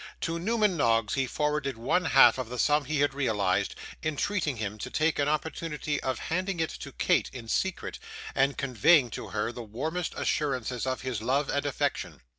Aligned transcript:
To 0.21 0.39
Newman 0.39 0.75
Noggs 0.77 1.13
he 1.13 1.27
forwarded 1.27 1.77
one 1.77 2.05
half 2.05 2.39
of 2.39 2.49
the 2.49 2.57
sum 2.57 2.85
he 2.85 3.01
had 3.01 3.13
realised, 3.13 3.75
entreating 4.01 4.57
him 4.57 4.79
to 4.79 4.89
take 4.89 5.19
an 5.19 5.29
opportunity 5.29 6.01
of 6.01 6.17
handing 6.17 6.59
it 6.59 6.71
to 6.71 6.91
Kate 6.91 7.29
in 7.31 7.47
secret, 7.47 7.99
and 8.33 8.57
conveying 8.57 9.11
to 9.11 9.27
her 9.27 9.51
the 9.51 9.61
warmest 9.61 10.15
assurances 10.17 10.87
of 10.87 11.01
his 11.01 11.21
love 11.21 11.49
and 11.49 11.67
affection. 11.67 12.23